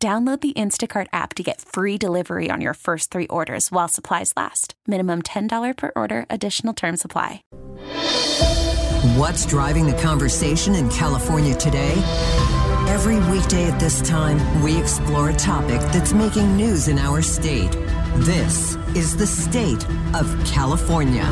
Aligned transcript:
Download 0.00 0.40
the 0.40 0.52
Instacart 0.52 1.08
app 1.12 1.34
to 1.34 1.42
get 1.42 1.60
free 1.60 1.98
delivery 1.98 2.50
on 2.52 2.60
your 2.60 2.74
first 2.74 3.10
three 3.10 3.26
orders 3.26 3.72
while 3.72 3.88
supplies 3.88 4.32
last. 4.36 4.74
Minimum 4.86 5.22
$10 5.22 5.76
per 5.76 5.90
order, 5.96 6.24
additional 6.30 6.72
term 6.72 6.96
supply. 6.96 7.42
What's 9.18 9.44
driving 9.44 9.88
the 9.88 9.98
conversation 10.00 10.76
in 10.76 10.88
California 10.88 11.56
today? 11.56 11.94
Every 12.86 13.18
weekday 13.28 13.64
at 13.64 13.80
this 13.80 14.00
time, 14.02 14.62
we 14.62 14.78
explore 14.78 15.30
a 15.30 15.34
topic 15.34 15.80
that's 15.90 16.12
making 16.12 16.56
news 16.56 16.86
in 16.86 16.96
our 17.00 17.20
state. 17.20 17.72
This 18.18 18.76
is 18.94 19.16
the 19.16 19.26
state 19.26 19.84
of 20.14 20.32
California. 20.46 21.28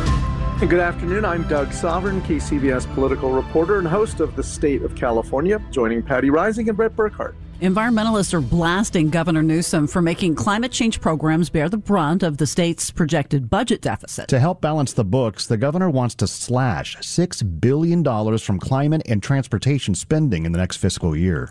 Good 0.58 0.80
afternoon. 0.80 1.24
I'm 1.24 1.46
Doug 1.46 1.72
Sovern, 1.72 2.20
KCBS 2.22 2.92
political 2.94 3.30
reporter 3.30 3.78
and 3.78 3.86
host 3.86 4.18
of 4.18 4.34
The 4.34 4.42
State 4.42 4.82
of 4.82 4.96
California, 4.96 5.62
joining 5.70 6.02
Patti 6.02 6.30
Reising 6.30 6.66
and 6.66 6.76
Bret 6.76 6.96
Burkhart. 6.96 7.36
Environmentalists 7.60 8.34
are 8.34 8.42
blasting 8.42 9.08
Governor 9.08 9.42
Newsom 9.42 9.86
for 9.86 10.02
making 10.02 10.34
climate 10.34 10.70
change 10.70 11.00
programs 11.00 11.48
bear 11.48 11.70
the 11.70 11.78
brunt 11.78 12.22
of 12.22 12.36
the 12.36 12.46
state's 12.46 12.90
projected 12.90 13.48
budget 13.48 13.80
deficit. 13.80 14.28
To 14.28 14.38
help 14.38 14.60
balance 14.60 14.92
the 14.92 15.06
books, 15.06 15.46
the 15.46 15.56
governor 15.56 15.88
wants 15.88 16.14
to 16.16 16.26
slash 16.26 16.98
$6 16.98 17.60
billion 17.60 18.04
from 18.36 18.58
climate 18.58 19.00
and 19.06 19.22
transportation 19.22 19.94
spending 19.94 20.44
in 20.44 20.52
the 20.52 20.58
next 20.58 20.76
fiscal 20.76 21.16
year. 21.16 21.50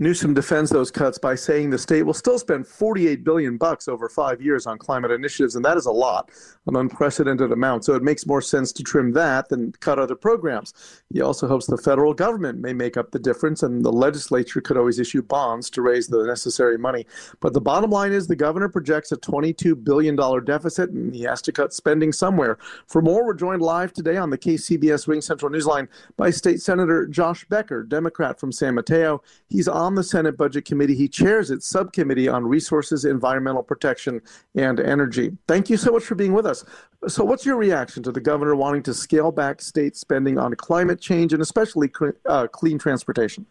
Newsom 0.00 0.32
defends 0.32 0.70
those 0.70 0.90
cuts 0.90 1.18
by 1.18 1.34
saying 1.34 1.68
the 1.68 1.76
state 1.76 2.04
will 2.04 2.14
still 2.14 2.38
spend 2.38 2.66
48 2.66 3.22
billion 3.22 3.58
bucks 3.58 3.86
over 3.86 4.08
5 4.08 4.40
years 4.40 4.66
on 4.66 4.78
climate 4.78 5.10
initiatives 5.10 5.56
and 5.56 5.64
that 5.66 5.76
is 5.76 5.84
a 5.84 5.92
lot, 5.92 6.30
an 6.66 6.74
unprecedented 6.74 7.52
amount. 7.52 7.84
So 7.84 7.94
it 7.94 8.02
makes 8.02 8.26
more 8.26 8.40
sense 8.40 8.72
to 8.72 8.82
trim 8.82 9.12
that 9.12 9.50
than 9.50 9.72
cut 9.72 9.98
other 9.98 10.14
programs. 10.14 11.02
He 11.12 11.20
also 11.20 11.46
hopes 11.46 11.66
the 11.66 11.76
federal 11.76 12.14
government 12.14 12.60
may 12.60 12.72
make 12.72 12.96
up 12.96 13.10
the 13.10 13.18
difference 13.18 13.62
and 13.62 13.84
the 13.84 13.92
legislature 13.92 14.62
could 14.62 14.78
always 14.78 14.98
issue 14.98 15.20
bonds 15.20 15.68
to 15.68 15.82
raise 15.82 16.06
the 16.06 16.24
necessary 16.24 16.78
money. 16.78 17.06
But 17.40 17.52
the 17.52 17.60
bottom 17.60 17.90
line 17.90 18.12
is 18.12 18.26
the 18.26 18.36
governor 18.36 18.70
projects 18.70 19.12
a 19.12 19.18
22 19.18 19.76
billion 19.76 20.16
dollar 20.16 20.40
deficit 20.40 20.88
and 20.88 21.14
he 21.14 21.24
has 21.24 21.42
to 21.42 21.52
cut 21.52 21.74
spending 21.74 22.10
somewhere. 22.10 22.56
For 22.86 23.02
more, 23.02 23.26
we're 23.26 23.34
joined 23.34 23.60
live 23.60 23.92
today 23.92 24.16
on 24.16 24.30
the 24.30 24.38
KCBS 24.38 25.06
Wing 25.06 25.20
Central 25.20 25.50
Newsline 25.50 25.88
by 26.16 26.30
State 26.30 26.62
Senator 26.62 27.06
Josh 27.06 27.44
Becker, 27.50 27.82
Democrat 27.82 28.40
from 28.40 28.50
San 28.50 28.74
Mateo. 28.74 29.22
He's 29.50 29.68
on 29.68 29.89
on 29.90 29.96
the 29.96 30.04
Senate 30.04 30.36
Budget 30.36 30.64
Committee. 30.64 30.94
He 30.94 31.08
chairs 31.08 31.50
its 31.50 31.66
subcommittee 31.66 32.28
on 32.28 32.46
resources, 32.46 33.04
environmental 33.04 33.64
protection, 33.64 34.22
and 34.54 34.78
energy. 34.78 35.36
Thank 35.48 35.68
you 35.68 35.76
so 35.76 35.90
much 35.90 36.04
for 36.04 36.14
being 36.14 36.32
with 36.32 36.46
us. 36.46 36.64
So, 37.08 37.24
what's 37.24 37.44
your 37.44 37.56
reaction 37.56 38.04
to 38.04 38.12
the 38.12 38.20
governor 38.20 38.54
wanting 38.54 38.84
to 38.84 38.94
scale 38.94 39.32
back 39.32 39.60
state 39.60 39.96
spending 39.96 40.38
on 40.38 40.54
climate 40.54 41.00
change 41.00 41.32
and 41.32 41.42
especially 41.42 41.90
uh, 42.24 42.46
clean 42.46 42.78
transportation? 42.78 43.46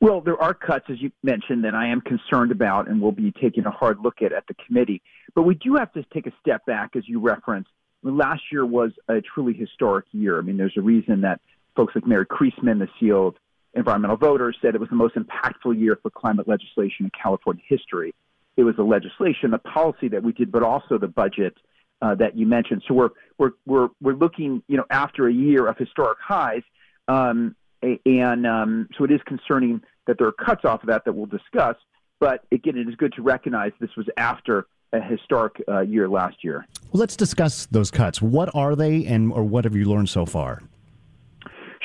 Well, 0.00 0.22
there 0.22 0.40
are 0.42 0.54
cuts, 0.54 0.86
as 0.88 1.02
you 1.02 1.12
mentioned, 1.22 1.62
that 1.64 1.74
I 1.74 1.86
am 1.88 2.00
concerned 2.00 2.50
about 2.50 2.88
and 2.88 3.02
will 3.02 3.12
be 3.12 3.32
taking 3.32 3.66
a 3.66 3.70
hard 3.70 3.98
look 4.02 4.22
at 4.22 4.32
at 4.32 4.46
the 4.46 4.54
committee. 4.66 5.02
But 5.34 5.42
we 5.42 5.56
do 5.56 5.74
have 5.74 5.92
to 5.92 6.02
take 6.14 6.26
a 6.26 6.32
step 6.40 6.64
back, 6.64 6.96
as 6.96 7.06
you 7.06 7.20
referenced. 7.20 7.68
Last 8.02 8.44
year 8.50 8.64
was 8.64 8.92
a 9.08 9.20
truly 9.20 9.52
historic 9.52 10.06
year. 10.12 10.38
I 10.38 10.40
mean, 10.40 10.56
there's 10.56 10.78
a 10.78 10.80
reason 10.80 11.20
that 11.20 11.42
folks 11.76 11.94
like 11.94 12.06
Mary 12.06 12.24
Creasman, 12.24 12.78
the 12.78 12.88
CEO 12.98 13.28
of 13.28 13.34
environmental 13.74 14.16
voters 14.16 14.56
said 14.60 14.74
it 14.74 14.80
was 14.80 14.90
the 14.90 14.96
most 14.96 15.14
impactful 15.14 15.78
year 15.78 15.98
for 16.02 16.10
climate 16.10 16.48
legislation 16.48 17.06
in 17.06 17.10
California 17.10 17.62
history. 17.66 18.14
It 18.56 18.64
was 18.64 18.76
the 18.76 18.82
legislation, 18.82 19.50
the 19.50 19.58
policy 19.58 20.08
that 20.08 20.22
we 20.22 20.32
did, 20.32 20.50
but 20.50 20.62
also 20.62 20.98
the 20.98 21.08
budget 21.08 21.56
uh, 22.02 22.14
that 22.16 22.36
you 22.36 22.46
mentioned. 22.46 22.82
So 22.88 22.94
we're 22.94 23.10
we're 23.38 23.52
we're 23.66 23.88
we're 24.00 24.14
looking, 24.14 24.62
you 24.68 24.76
know, 24.76 24.84
after 24.90 25.28
a 25.28 25.32
year 25.32 25.66
of 25.66 25.76
historic 25.76 26.18
highs, 26.20 26.62
um, 27.08 27.54
and 27.82 28.46
um, 28.46 28.88
so 28.96 29.04
it 29.04 29.10
is 29.10 29.20
concerning 29.26 29.82
that 30.06 30.18
there 30.18 30.26
are 30.26 30.32
cuts 30.32 30.64
off 30.64 30.82
of 30.82 30.88
that 30.88 31.04
that 31.04 31.12
we'll 31.14 31.26
discuss. 31.26 31.76
But 32.18 32.44
again, 32.52 32.76
it 32.76 32.88
is 32.88 32.94
good 32.96 33.12
to 33.14 33.22
recognize 33.22 33.72
this 33.80 33.94
was 33.96 34.06
after 34.16 34.66
a 34.92 35.00
historic 35.00 35.62
uh, 35.68 35.80
year 35.80 36.08
last 36.08 36.42
year. 36.42 36.66
Well, 36.92 37.00
let's 37.00 37.16
discuss 37.16 37.66
those 37.66 37.90
cuts. 37.90 38.20
What 38.20 38.50
are 38.54 38.74
they, 38.74 39.06
and 39.06 39.32
or 39.32 39.44
what 39.44 39.64
have 39.64 39.76
you 39.76 39.84
learned 39.84 40.08
so 40.08 40.26
far? 40.26 40.62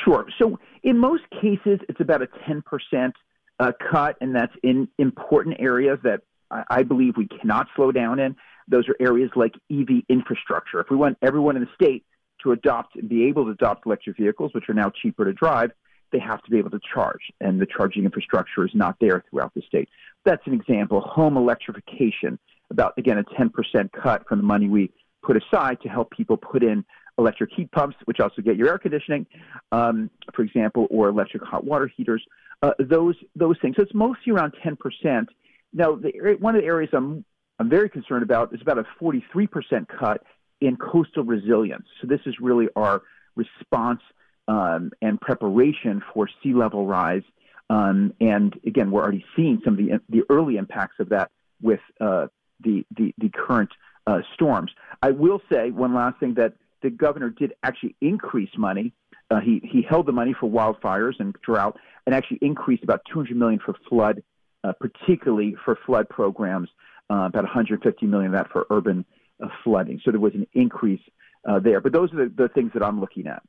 Sure. 0.04 0.26
So 0.38 0.60
in 0.86 1.00
most 1.00 1.24
cases, 1.32 1.80
it's 1.90 2.00
about 2.00 2.22
a 2.22 2.28
10% 2.48 3.12
uh, 3.60 3.72
cut, 3.92 4.16
and 4.22 4.36
that's 4.36 4.54
in 4.64 4.88
important 5.00 5.58
areas 5.60 5.98
that 6.04 6.22
I, 6.52 6.64
I 6.70 6.84
believe 6.84 7.18
we 7.18 7.28
cannot 7.28 7.68
slow 7.76 7.92
down 7.92 8.20
in. 8.20 8.36
Those 8.68 8.88
are 8.88 8.96
areas 9.00 9.32
like 9.36 9.56
EV 9.72 10.04
infrastructure. 10.08 10.80
If 10.80 10.88
we 10.90 10.96
want 10.96 11.18
everyone 11.24 11.58
in 11.58 11.64
the 11.64 11.70
state 11.74 12.06
to 12.44 12.52
adopt 12.52 12.96
and 12.96 13.10
be 13.10 13.26
able 13.26 13.46
to 13.46 13.52
adopt 13.52 13.88
electric 13.88 14.18
vehicles, 14.18 14.54
which 14.54 14.70
are 14.70 14.74
now 14.76 14.92
cheaper 15.02 15.26
to 15.26 15.34
drive, 15.34 15.72
they 16.12 16.20
have 16.20 16.42
to 16.44 16.52
be 16.52 16.60
able 16.60 16.70
to 16.70 16.80
charge, 16.94 17.32
and 17.42 17.60
the 17.60 17.66
charging 17.66 18.06
infrastructure 18.06 18.64
is 18.64 18.72
not 18.76 18.96
there 19.02 19.24
throughout 19.30 19.54
the 19.56 19.64
state. 19.68 19.90
That's 20.24 20.46
an 20.46 20.54
example. 20.54 21.02
Home 21.02 21.36
electrification, 21.36 22.38
about, 22.70 22.94
again, 22.98 23.18
a 23.18 23.24
10% 23.24 23.92
cut 23.92 24.28
from 24.28 24.38
the 24.38 24.44
money 24.44 24.68
we 24.68 24.92
put 25.24 25.36
aside 25.36 25.82
to 25.82 25.90
help 25.90 26.12
people 26.12 26.38
put 26.38 26.64
in 26.64 26.86
electric 27.18 27.52
heat 27.56 27.72
pumps, 27.72 27.96
which 28.06 28.20
also 28.20 28.42
get 28.42 28.58
your 28.58 28.70
air 28.70 28.78
conditioning, 28.78 29.26
um, 29.72 30.10
for 30.34 30.42
example, 30.44 30.88
or 30.90 31.10
electric 31.10 31.44
hot 31.44 31.64
water 31.64 31.90
heaters. 31.96 32.24
Uh, 32.62 32.72
those 32.80 33.16
those 33.36 33.58
things. 33.62 33.76
So 33.76 33.84
it's 33.84 33.94
mostly 33.94 34.34
around 34.34 34.54
10%. 34.66 35.28
Now, 35.74 35.96
the, 35.96 36.38
one 36.40 36.56
of 36.56 36.62
the 36.62 36.68
areas 36.68 36.90
I'm 36.94 37.26
I'm 37.60 37.70
very 37.70 37.90
concerned 37.90 38.24
about 38.24 38.54
is 38.54 38.62
about 38.62 38.80
a 38.80 38.86
43% 39.02 39.88
cut 39.88 40.24
in 40.60 40.76
coastal 40.78 41.24
resilience. 41.24 41.86
So 42.02 42.08
this 42.08 42.20
is 42.26 42.36
really 42.40 42.68
our 42.76 43.02
response 43.36 44.02
um, 44.48 44.92
and 45.02 45.20
preparation 45.20 46.02
for 46.14 46.28
sea 46.42 46.54
level 46.54 46.86
rise. 46.86 47.24
Um, 47.70 48.14
and 48.20 48.54
again, 48.66 48.92
we're 48.92 49.02
already 49.02 49.26
seeing 49.36 49.62
some 49.64 49.74
of 49.74 49.80
the 49.80 50.02
the 50.10 50.24
early 50.30 50.58
impacts 50.58 51.00
of 51.00 51.10
that 51.10 51.32
with 51.62 51.80
uh, 52.00 52.28
the, 52.62 52.86
the 52.96 53.14
the 53.18 53.30
current 53.30 53.72
uh, 54.06 54.20
storms. 54.34 54.72
I 55.02 55.12
will 55.12 55.42
say 55.52 55.72
one 55.72 55.94
last 55.94 56.20
thing 56.20 56.36
that 56.36 56.54
the 56.86 56.92
governor 56.92 57.32
did 57.32 57.54
actually 57.64 57.96
increase 58.00 58.52
money. 58.58 58.94
Uh, 59.32 59.40
he 59.40 59.60
he 59.64 59.82
held 59.82 60.06
the 60.06 60.12
money 60.12 60.36
for 60.40 60.48
wildfires 60.48 61.14
and 61.20 61.36
drought, 61.44 61.78
and 62.06 62.14
actually 62.14 62.38
increased 62.42 62.84
about 62.84 63.02
200 63.12 63.36
million 63.36 63.60
for 63.60 63.74
flood, 63.90 64.22
uh, 64.64 64.72
particularly 64.80 65.56
for 65.66 65.78
flood 65.86 66.08
programs. 66.10 66.70
Uh, 67.10 67.26
about 67.28 67.44
150 67.44 68.06
million 68.08 68.34
of 68.34 68.38
that 68.38 68.52
for 68.52 68.66
urban 68.72 69.06
uh, 69.44 69.48
flooding. 69.64 70.02
So 70.04 70.10
there 70.10 70.20
was 70.20 70.34
an 70.34 70.48
increase 70.54 71.02
uh, 71.48 71.60
there. 71.60 71.80
But 71.80 71.94
those 71.94 72.12
are 72.14 72.26
the, 72.26 72.34
the 72.36 72.50
things 72.50 72.72
that 72.74 72.82
I'm 72.82 73.00
looking 73.00 73.28
at. 73.28 73.44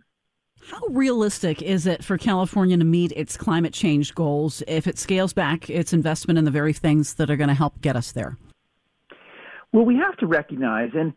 How 0.70 0.80
realistic 0.90 1.62
is 1.62 1.86
it 1.86 2.04
for 2.04 2.18
California 2.18 2.76
to 2.76 2.84
meet 2.84 3.12
its 3.12 3.38
climate 3.38 3.72
change 3.72 4.14
goals 4.14 4.62
if 4.68 4.86
it 4.86 4.98
scales 4.98 5.32
back 5.32 5.70
its 5.70 5.94
investment 5.94 6.38
in 6.38 6.44
the 6.44 6.50
very 6.50 6.74
things 6.74 7.14
that 7.14 7.30
are 7.30 7.36
going 7.36 7.48
to 7.48 7.54
help 7.54 7.80
get 7.80 7.96
us 7.96 8.12
there? 8.12 8.36
Well, 9.72 9.84
we 9.84 9.96
have 9.96 10.16
to 10.18 10.26
recognize, 10.26 10.90
and 10.94 11.14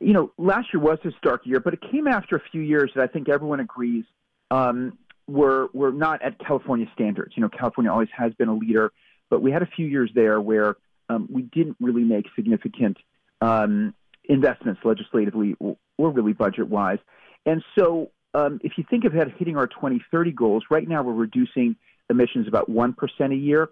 you 0.00 0.12
know, 0.12 0.32
last 0.38 0.68
year 0.72 0.80
was 0.80 0.98
a 1.04 1.10
stark 1.18 1.44
year, 1.44 1.60
but 1.60 1.74
it 1.74 1.80
came 1.90 2.06
after 2.06 2.36
a 2.36 2.42
few 2.50 2.60
years 2.60 2.90
that 2.94 3.02
I 3.02 3.06
think 3.06 3.28
everyone 3.28 3.60
agrees 3.60 4.04
um, 4.50 4.98
were 5.26 5.68
were 5.72 5.92
not 5.92 6.22
at 6.22 6.38
California 6.38 6.86
standards. 6.94 7.32
You 7.36 7.42
know, 7.42 7.48
California 7.48 7.90
always 7.90 8.08
has 8.16 8.32
been 8.34 8.48
a 8.48 8.54
leader, 8.54 8.92
but 9.28 9.42
we 9.42 9.50
had 9.50 9.62
a 9.62 9.66
few 9.66 9.86
years 9.86 10.10
there 10.14 10.40
where 10.40 10.76
um, 11.08 11.28
we 11.30 11.42
didn't 11.42 11.76
really 11.80 12.04
make 12.04 12.26
significant 12.36 12.96
um, 13.40 13.94
investments 14.24 14.80
legislatively 14.84 15.56
or, 15.58 15.76
really 15.98 16.32
budget 16.32 16.68
wise. 16.68 16.98
And 17.44 17.62
so, 17.76 18.10
um, 18.34 18.60
if 18.62 18.72
you 18.76 18.84
think 18.88 19.04
of 19.04 19.12
hitting 19.12 19.56
our 19.56 19.66
2030 19.66 20.32
goals, 20.32 20.64
right 20.70 20.86
now 20.86 21.02
we're 21.02 21.12
reducing 21.12 21.76
emissions 22.08 22.46
about 22.46 22.68
one 22.68 22.92
percent 22.92 23.32
a 23.32 23.36
year. 23.36 23.68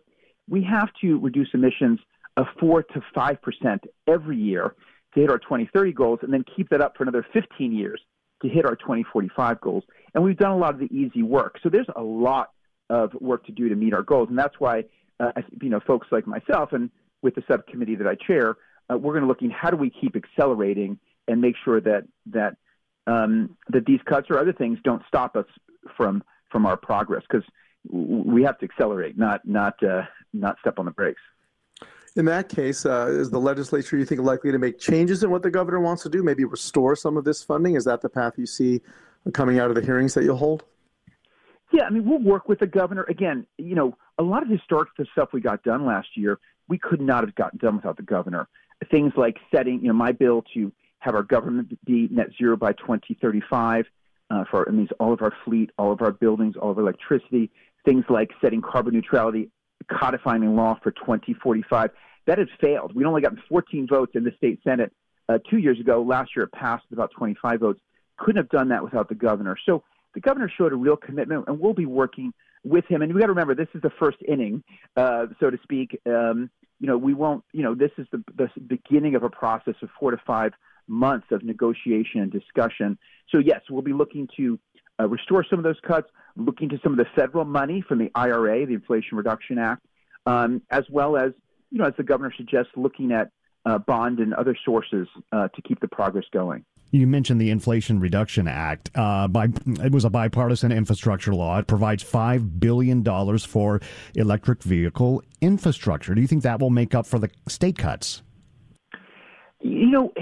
We 0.49 0.65
have 0.65 0.89
to 1.03 1.19
reduce 1.19 1.49
emissions 1.55 2.01
of 2.37 2.47
four 2.59 2.83
to 2.83 3.01
five 3.15 3.41
percent 3.43 3.85
every 4.09 4.37
year 4.37 4.75
to 5.17 5.23
hit 5.23 5.31
our 5.31 5.39
2030 5.39 5.93
goals 5.93 6.21
and 6.23 6.33
then 6.33 6.45
keep 6.55 6.69
that 6.69 6.81
up 6.81 6.97
for 6.97 7.03
another 7.03 7.27
15 7.33 7.73
years 7.73 8.01
to 8.43 8.49
hit 8.49 8.65
our 8.65 8.77
2045 8.77 9.61
goals. 9.61 9.83
And 10.15 10.23
we've 10.23 10.37
done 10.37 10.53
a 10.53 10.57
lot 10.57 10.75
of 10.75 10.81
the 10.81 10.95
easy 10.95 11.23
work. 11.23 11.59
So 11.63 11.69
there's 11.69 11.89
a 11.97 12.03
lot 12.03 12.51
of 12.91 13.13
work 13.15 13.47
to 13.47 13.53
do 13.53 13.69
to 13.69 13.75
meet 13.75 13.95
our 13.95 14.03
goals. 14.03 14.29
And 14.29 14.39
that's 14.39 14.55
why, 14.59 14.85
uh, 15.19 15.33
you 15.61 15.71
know, 15.71 15.81
folks 15.81 16.07
like 16.13 16.27
myself 16.27 16.73
and 16.73 16.91
with 17.23 17.35
the 17.35 17.43
subcommittee 17.49 17.97
that 17.97 18.07
I 18.07 18.15
chair, 18.15 18.57
uh, 18.91 18.97
we're 18.97 19.15
going 19.15 19.23
to 19.23 19.29
look 19.29 19.43
in 19.43 19.51
how 19.51 19.71
do 19.71 19.77
we 19.77 19.91
keep 19.91 20.15
accelerating 20.15 20.99
and 21.27 21.41
make 21.41 21.55
sure 21.65 21.81
that, 21.81 22.05
that, 22.27 22.57
um, 23.07 23.57
that 23.71 23.87
these 23.87 24.01
cuts 24.05 24.29
or 24.31 24.39
other 24.39 24.53
things 24.53 24.79
don't 24.85 25.03
stop 25.09 25.35
us 25.35 25.47
from, 25.97 26.23
from 26.51 26.67
our 26.67 26.77
progress 26.77 27.23
because 27.29 27.47
we 27.91 28.43
have 28.43 28.59
to 28.59 28.65
accelerate, 28.65 29.17
not, 29.17 29.47
not, 29.47 29.83
uh, 29.83 30.03
not 30.33 30.57
step 30.61 30.79
on 30.79 30.85
the 30.85 30.91
brakes. 30.91 31.23
In 32.17 32.25
that 32.25 32.49
case, 32.49 32.87
uh, 32.87 33.09
is 33.11 33.31
the 33.31 33.39
legislature, 33.39 33.99
you 33.99 34.07
think, 34.07 34.23
likely 34.23 34.51
to 34.51 34.59
make 34.59 34.79
changes 34.79 35.23
in 35.23 35.31
what 35.31 35.43
the 35.43 35.51
governor 35.51 35.81
wants 35.81 36.03
to 36.05 36.09
do? 36.09 36.23
Maybe 36.23 36.45
restore 36.45 36.97
some 36.97 37.19
of 37.19 37.25
this 37.25 37.43
funding? 37.43 37.75
Is 37.75 37.85
that 37.85 38.01
the 38.01 38.09
path 38.09 38.35
you 38.39 38.47
see 38.47 38.81
coming 39.35 39.59
out 39.59 39.69
of 39.69 39.75
the 39.75 39.83
hearings 39.83 40.15
that 40.15 40.25
you'll 40.25 40.39
hold? 40.39 40.65
Yeah, 41.73 41.85
I 41.85 41.91
mean, 41.91 42.09
we'll 42.09 42.21
work 42.21 42.49
with 42.49 42.61
the 42.61 42.67
governor. 42.67 43.05
Again, 43.09 43.47
you 43.59 43.75
know, 43.75 43.99
a 44.19 44.23
lot 44.23 44.43
of 44.43 44.49
historic 44.49 44.89
stuff 45.13 45.31
we 45.35 45.43
got 45.43 45.63
done 45.63 45.85
last 45.85 46.09
year, 46.15 46.39
we 46.69 46.79
could 46.79 47.03
not 47.03 47.23
have 47.23 47.35
gotten 47.35 47.59
done 47.59 47.77
without 47.77 47.99
the 47.99 48.03
governor. 48.03 48.49
Things 48.91 49.13
like 49.17 49.37
setting, 49.55 49.81
you 49.83 49.89
know, 49.89 49.95
my 49.95 50.13
bill 50.13 50.43
to 50.55 50.73
have 51.01 51.15
our 51.15 51.23
government 51.23 51.79
be 51.85 52.09
net 52.11 52.29
zero 52.39 52.57
by 52.57 52.73
2035 52.73 53.85
uh, 54.31 54.45
for, 54.51 54.63
it 54.63 54.73
means 54.73 54.89
all 54.99 55.13
of 55.13 55.21
our 55.21 55.33
fleet, 55.45 55.71
all 55.79 55.93
of 55.93 56.01
our 56.01 56.13
buildings, 56.13 56.57
all 56.57 56.71
of 56.71 56.79
our 56.79 56.83
electricity, 56.83 57.51
things 57.85 58.05
like 58.09 58.31
setting 58.41 58.63
carbon 58.63 58.95
neutrality, 58.95 59.51
codifying 59.91 60.57
law 60.57 60.79
for 60.83 60.91
2045. 60.91 61.91
That 62.27 62.39
has 62.39 62.49
failed. 62.61 62.95
We 62.95 63.05
only 63.05 63.23
got 63.23 63.33
14 63.49 63.87
votes 63.89 64.13
in 64.15 64.25
the 64.25 64.33
state 64.37 64.61
Senate 64.65 64.93
uh, 65.29 65.39
two 65.49 65.59
years 65.59 65.79
ago. 65.81 66.03
Last 66.03 66.31
year 66.37 66.45
it 66.45 66.53
passed 66.53 66.85
with 66.91 66.99
about 66.99 67.11
25 67.17 67.61
votes. 67.61 67.81
Couldn't 68.19 68.37
have 68.37 68.49
done 68.49 68.69
that 68.71 68.83
without 68.83 69.09
the 69.09 69.15
governor. 69.15 69.57
So 69.65 69.85
the 70.15 70.21
governor 70.21 70.51
showed 70.57 70.73
a 70.73 70.77
real 70.77 70.97
commitment, 70.97 71.45
and 71.47 71.61
we'll 71.61 71.75
be 71.75 71.87
working 71.87 72.33
with 72.65 72.85
him. 72.87 73.03
And 73.03 73.15
we 73.15 73.21
got 73.21 73.27
to 73.27 73.33
remember, 73.33 73.55
this 73.55 73.69
is 73.75 73.83
the 73.83 73.93
first 73.99 74.19
inning, 74.27 74.65
uh, 74.97 75.27
so 75.39 75.51
to 75.51 75.59
speak. 75.63 76.01
Um, 76.07 76.51
you 76.81 76.87
know, 76.87 76.99
we 76.99 77.15
won't. 77.15 77.45
You 77.53 77.63
know, 77.63 77.75
this 77.75 77.93
is 77.99 78.07
the, 78.11 78.23
the 78.37 78.49
beginning 78.67 79.15
of 79.15 79.23
a 79.23 79.31
process 79.31 79.75
of 79.83 79.89
four 79.99 80.11
to 80.11 80.19
five 80.27 80.53
months 80.89 81.27
of 81.31 81.43
negotiation 81.43 82.21
and 82.21 82.31
discussion. 82.31 82.99
So 83.31 83.39
yes, 83.39 83.61
we'll 83.71 83.83
be 83.83 83.93
looking 83.93 84.29
to 84.37 84.59
uh, 85.01 85.09
restore 85.09 85.45
some 85.49 85.59
of 85.59 85.65
those 85.65 85.81
cuts, 85.87 86.09
looking 86.37 86.69
to 86.71 86.79
some 86.83 86.93
of 86.93 86.99
the 86.99 87.07
federal 87.15 87.45
money 87.45 87.83
from 87.87 87.99
the 87.99 88.11
IRA, 88.15 88.67
the 88.67 88.75
Inflation 88.75 89.17
Reduction 89.17 89.59
Act, 89.59 89.85
um, 90.27 90.63
as 90.71 90.85
well 90.91 91.17
as 91.17 91.33
you 91.71 91.79
know, 91.79 91.87
as 91.87 91.95
the 91.97 92.03
governor 92.03 92.33
suggests, 92.37 92.71
looking 92.77 93.13
at 93.13 93.31
uh, 93.65 93.79
bond 93.79 94.21
and 94.21 94.33
other 94.35 94.57
sources 94.65 95.09
uh, 95.33 95.49
to 95.49 95.63
keep 95.63 95.81
the 95.81 95.89
progress 95.89 96.25
going. 96.33 96.65
You 96.93 97.07
mentioned 97.07 97.41
the 97.41 97.51
Inflation 97.51 97.99
Reduction 97.99 98.47
Act. 98.47 98.91
Uh, 98.95 99.27
by, 99.27 99.49
it 99.83 99.91
was 99.91 100.05
a 100.05 100.11
bipartisan 100.11 100.71
infrastructure 100.71 101.35
law. 101.35 101.59
It 101.59 101.67
provides 101.67 102.05
$5 102.05 102.61
billion 102.61 103.05
for 103.41 103.81
electric 104.15 104.63
vehicle 104.63 105.23
infrastructure. 105.41 106.15
Do 106.15 106.21
you 106.21 106.29
think 106.29 106.45
that 106.45 106.61
will 106.61 106.71
make 106.71 106.95
up 106.95 107.07
for 107.07 107.19
the 107.19 107.29
state 107.49 107.77
cuts? 107.77 108.23
You 109.63 109.91
know, 109.91 110.13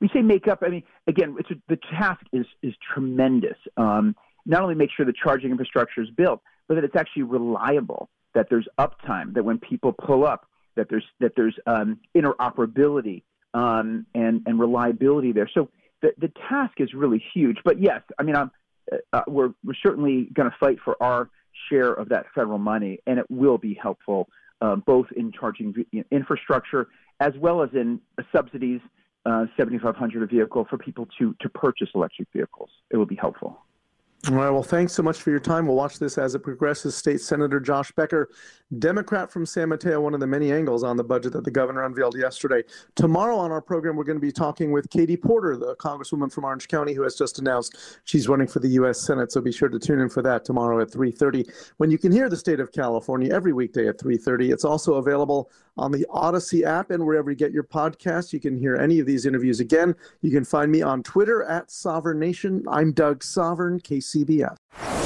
we 0.00 0.08
say 0.12 0.22
make 0.22 0.48
up. 0.48 0.62
I 0.64 0.68
mean, 0.68 0.82
again, 1.06 1.36
a, 1.38 1.54
the 1.68 1.78
task 1.98 2.22
is, 2.32 2.46
is 2.62 2.74
tremendous. 2.92 3.56
Um, 3.76 4.14
not 4.44 4.62
only 4.62 4.74
make 4.74 4.90
sure 4.96 5.04
the 5.04 5.12
charging 5.12 5.50
infrastructure 5.50 6.02
is 6.02 6.10
built, 6.10 6.40
but 6.68 6.74
that 6.76 6.84
it's 6.84 6.96
actually 6.96 7.22
reliable, 7.22 8.08
that 8.34 8.46
there's 8.50 8.68
uptime, 8.78 9.34
that 9.34 9.44
when 9.44 9.58
people 9.58 9.92
pull 9.92 10.26
up, 10.26 10.48
that 10.76 10.88
there's, 10.90 11.04
that 11.20 11.32
there's 11.36 11.56
um, 11.66 11.98
interoperability 12.16 13.22
um, 13.54 14.06
and, 14.14 14.42
and 14.46 14.60
reliability 14.60 15.32
there. 15.32 15.48
So 15.52 15.70
the, 16.02 16.12
the 16.18 16.30
task 16.48 16.74
is 16.78 16.92
really 16.94 17.22
huge. 17.34 17.58
But 17.64 17.80
yes, 17.80 18.02
I 18.18 18.22
mean, 18.22 18.36
I'm, 18.36 18.50
uh, 19.12 19.22
we're, 19.26 19.52
we're 19.64 19.74
certainly 19.82 20.28
going 20.32 20.50
to 20.50 20.56
fight 20.58 20.78
for 20.84 21.00
our 21.02 21.30
share 21.70 21.92
of 21.92 22.10
that 22.10 22.26
federal 22.34 22.58
money, 22.58 22.98
and 23.06 23.18
it 23.18 23.26
will 23.30 23.58
be 23.58 23.74
helpful 23.80 24.28
uh, 24.60 24.76
both 24.76 25.06
in 25.16 25.32
charging 25.32 25.74
infrastructure 26.10 26.88
as 27.20 27.32
well 27.38 27.62
as 27.62 27.70
in 27.72 28.00
uh, 28.18 28.22
subsidies, 28.34 28.80
uh, 29.26 29.46
7,500 29.56 30.22
a 30.22 30.26
vehicle 30.26 30.66
for 30.70 30.78
people 30.78 31.06
to, 31.18 31.34
to 31.40 31.48
purchase 31.48 31.88
electric 31.94 32.28
vehicles. 32.32 32.70
It 32.90 32.96
will 32.96 33.06
be 33.06 33.16
helpful. 33.16 33.60
All 34.28 34.34
right. 34.34 34.50
Well, 34.50 34.62
thanks 34.62 34.92
so 34.92 35.04
much 35.04 35.20
for 35.20 35.30
your 35.30 35.38
time. 35.38 35.66
We'll 35.66 35.76
watch 35.76 36.00
this 36.00 36.18
as 36.18 36.34
it 36.34 36.40
progresses. 36.40 36.96
State 36.96 37.20
Senator 37.20 37.60
Josh 37.60 37.92
Becker, 37.92 38.28
Democrat 38.80 39.30
from 39.30 39.46
San 39.46 39.68
Mateo, 39.68 40.00
one 40.00 40.14
of 40.14 40.20
the 40.20 40.26
many 40.26 40.52
angles 40.52 40.82
on 40.82 40.96
the 40.96 41.04
budget 41.04 41.32
that 41.34 41.44
the 41.44 41.50
governor 41.50 41.84
unveiled 41.84 42.16
yesterday. 42.16 42.64
Tomorrow 42.96 43.36
on 43.36 43.52
our 43.52 43.60
program, 43.60 43.94
we're 43.94 44.04
going 44.04 44.16
to 44.16 44.26
be 44.26 44.32
talking 44.32 44.72
with 44.72 44.90
Katie 44.90 45.16
Porter, 45.16 45.56
the 45.56 45.76
congresswoman 45.76 46.32
from 46.32 46.44
Orange 46.44 46.66
County, 46.66 46.92
who 46.92 47.02
has 47.02 47.14
just 47.14 47.38
announced 47.38 48.00
she's 48.04 48.26
running 48.26 48.48
for 48.48 48.58
the 48.58 48.70
U.S. 48.70 49.00
Senate. 49.00 49.30
So 49.30 49.40
be 49.40 49.52
sure 49.52 49.68
to 49.68 49.78
tune 49.78 50.00
in 50.00 50.08
for 50.08 50.22
that 50.22 50.44
tomorrow 50.44 50.80
at 50.80 50.88
3:30. 50.88 51.48
When 51.76 51.92
you 51.92 51.98
can 51.98 52.10
hear 52.10 52.28
the 52.28 52.36
state 52.36 52.58
of 52.58 52.72
California 52.72 53.32
every 53.32 53.52
weekday 53.52 53.86
at 53.86 53.98
3:30, 53.98 54.52
it's 54.52 54.64
also 54.64 54.94
available 54.94 55.50
on 55.76 55.92
the 55.92 56.06
Audacy 56.10 56.64
app 56.64 56.90
and 56.90 57.04
wherever 57.04 57.30
you 57.30 57.36
get 57.36 57.52
your 57.52 57.64
podcasts. 57.64 58.32
You 58.32 58.40
can 58.40 58.56
hear 58.56 58.76
any 58.76 58.98
of 58.98 59.06
these 59.06 59.26
interviews 59.26 59.60
again. 59.60 59.94
You 60.22 60.30
can 60.30 60.44
find 60.44 60.70
me 60.70 60.82
on 60.82 61.02
Twitter 61.02 61.42
at 61.44 61.68
Sovern 61.68 62.18
Nation. 62.18 62.64
I'm 62.68 62.92
Doug 62.92 63.22
Sovern, 63.22 63.80
KCBS. 63.80 65.05